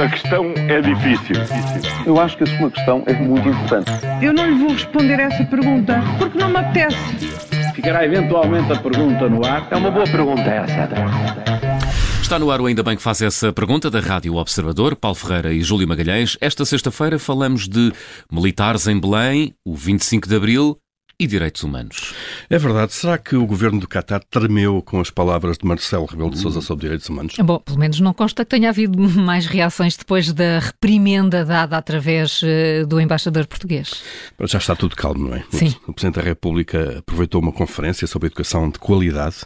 [0.00, 1.34] A questão é difícil.
[2.06, 3.90] Eu acho que a sua questão é muito importante.
[4.22, 6.96] Eu não lhe vou responder essa pergunta porque não me apetece.
[7.74, 9.66] Ficará eventualmente a pergunta no ar.
[9.72, 10.88] É uma boa pergunta essa.
[12.22, 15.52] Está no ar o Ainda Bem que faz essa pergunta da Rádio Observador, Paulo Ferreira
[15.52, 16.38] e Júlio Magalhães.
[16.40, 17.92] Esta sexta-feira falamos de
[18.30, 20.78] militares em Belém, o 25 de Abril
[21.20, 22.14] e direitos humanos.
[22.48, 22.94] É verdade.
[22.94, 26.62] Será que o governo do Qatar tremeu com as palavras de Marcelo Rebelo de Sousa
[26.62, 27.34] sobre direitos humanos?
[27.38, 32.40] Bom, pelo menos não consta que tenha havido mais reações depois da reprimenda dada através
[32.42, 34.02] uh, do embaixador português.
[34.44, 35.44] Já está tudo calmo, não é?
[35.50, 35.74] Sim.
[35.86, 39.42] O Presidente da República aproveitou uma conferência sobre educação de qualidade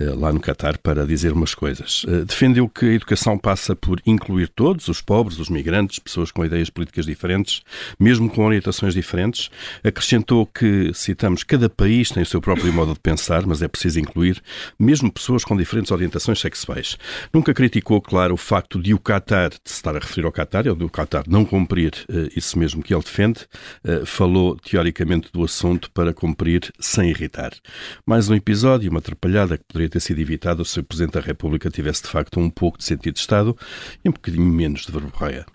[0.00, 2.04] uh, lá no Qatar para dizer umas coisas.
[2.04, 6.44] Uh, defendeu que a educação passa por incluir todos, os pobres, os migrantes, pessoas com
[6.44, 7.62] ideias políticas diferentes,
[7.98, 9.50] mesmo com orientações diferentes.
[9.82, 13.68] Acrescentou que, se citamos, cada país tem o seu próprio modo de pensar, mas é
[13.68, 14.42] preciso incluir
[14.78, 16.98] mesmo pessoas com diferentes orientações sexuais.
[17.32, 20.68] Nunca criticou, claro, o facto de o Qatar, de se estar a referir ao Qatar,
[20.68, 23.46] ou do Qatar não cumprir uh, isso mesmo que ele defende,
[23.82, 27.52] uh, falou teoricamente do assunto para cumprir sem irritar.
[28.04, 31.70] Mais um episódio, uma atrapalhada que poderia ter sido evitada se o Presidente da República
[31.70, 33.56] tivesse de facto um pouco de sentido de Estado
[34.04, 35.46] e um bocadinho menos de verborreia.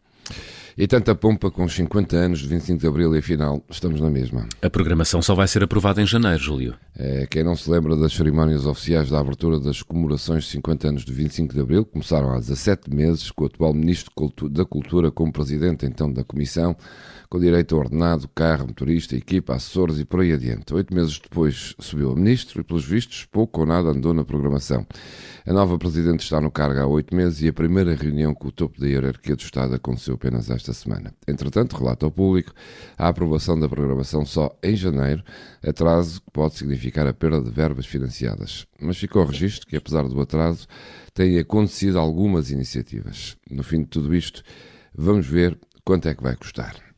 [0.78, 4.10] E tanta pompa com os 50 anos de 25 de Abril e afinal estamos na
[4.10, 4.48] mesma.
[4.62, 6.76] A programação só vai ser aprovada em janeiro, Júlio.
[6.96, 11.06] É, quem não se lembra das cerimónias oficiais da abertura das comemorações de 50 anos
[11.06, 14.12] de 25 de Abril, começaram há 17 meses com o atual Ministro
[14.50, 16.76] da Cultura como Presidente então da Comissão,
[17.30, 20.74] com direito a ordenado, carro, motorista, equipa, assessores e por aí adiante.
[20.74, 24.86] Oito meses depois subiu a Ministro e, pelos vistos, pouco ou nada andou na programação.
[25.48, 28.52] A nova Presidente está no cargo há oito meses e a primeira reunião com o
[28.52, 31.14] topo da hierarquia do Estado aconteceu apenas esta semana.
[31.28, 32.54] Entretanto, relata ao público
[32.98, 35.24] a aprovação da programação só em janeiro,
[35.66, 38.66] atraso que pode significar a perda de verbas financiadas.
[38.80, 40.68] Mas ficou registro que, apesar do atraso,
[41.14, 43.36] têm acontecido algumas iniciativas.
[43.50, 44.44] No fim de tudo isto,
[44.96, 46.91] vamos ver quanto é que vai custar.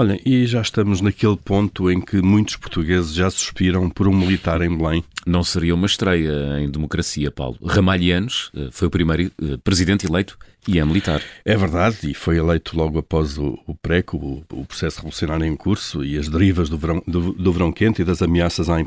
[0.00, 4.62] Olha, e já estamos naquele ponto em que muitos portugueses já suspiram por um militar
[4.62, 5.04] em Belém.
[5.26, 7.58] Não seria uma estreia em democracia, Paulo.
[7.62, 11.22] Ramalhianos eh, foi o primeiro eh, presidente eleito e é militar.
[11.44, 15.54] É verdade, e foi eleito logo após o, o PRECO, o, o, processo revolucionário em
[15.54, 18.84] curso, e as derivas do verão, do, do verão quente e das ameaças à, eh,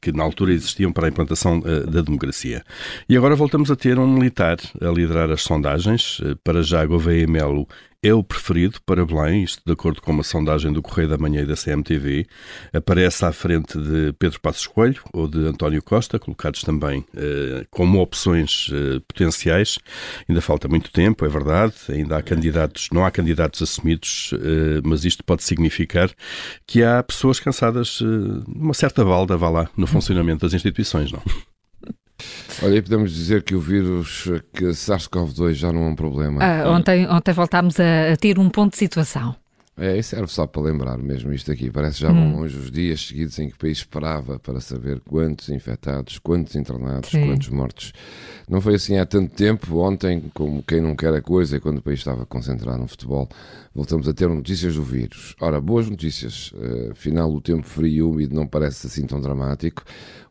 [0.00, 2.62] que na altura existiam para a implantação da democracia.
[3.08, 6.20] E agora voltamos a ter um militar a liderar as sondagens.
[6.44, 7.66] Para já, Gouveia Melo
[8.02, 11.42] é o preferido para Belém, isto de acordo com uma sondagem do Correio da Manhã
[11.42, 12.26] e da CMTV.
[12.72, 18.00] Aparece à frente de Pedro Passos Coelho ou de António Costa, colocados também eh, como
[18.00, 19.78] opções eh, potenciais.
[20.28, 25.04] Ainda falta muito tempo, é verdade, ainda há candidatos, não há candidatos assumidos, eh, mas
[25.04, 26.10] isto pode significar
[26.66, 31.22] que há pessoas cansadas de uma certa balda, vá lá, no funcionamento das instituições, não?
[32.62, 36.42] Olha, podemos dizer que o vírus, que SARS-CoV-2 já não é um problema.
[36.42, 39.34] Ah, ontem, ontem voltámos a, a ter um ponto de situação.
[39.74, 41.70] É, isso serve só para lembrar mesmo isto aqui.
[41.70, 42.40] Parece já vão hum.
[42.40, 47.10] longe os dias seguidos em que o país esperava para saber quantos infectados, quantos internados,
[47.10, 47.26] Sim.
[47.26, 47.92] quantos mortos.
[48.46, 49.78] Não foi assim há tanto tempo.
[49.78, 53.26] Ontem, como quem não quer a coisa, e quando o país estava concentrado no futebol,
[53.74, 55.34] voltamos a ter notícias do vírus.
[55.40, 56.52] Ora, boas notícias.
[56.52, 59.84] Uh, afinal, o tempo frio e úmido não parece assim tão dramático.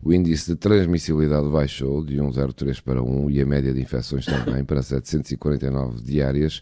[0.04, 4.64] O índice de transmissibilidade baixou de 1,03 para 1 e a média de infecções também
[4.64, 6.62] para 749 diárias.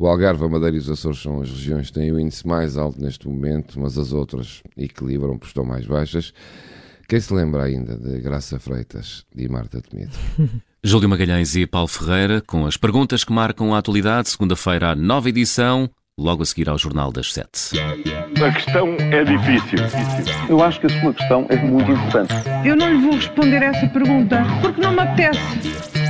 [0.00, 2.78] O Algarve, a Madeira e os Açores são as regiões que têm o índice mais
[2.78, 6.32] alto neste momento, mas as outras equilibram, porque estão mais baixas.
[7.06, 10.12] Quem se lembra ainda de Graça Freitas e Marta Temido?
[10.82, 15.90] Júlio Magalhães e Paulo Ferreira, com as perguntas que marcam a atualidade, segunda-feira, nova edição,
[16.18, 17.78] logo a seguir ao Jornal das Sete.
[17.78, 19.80] A questão é difícil.
[20.48, 22.32] Eu acho que a sua questão é muito importante.
[22.64, 25.99] Eu não lhe vou responder essa pergunta porque não me apetece.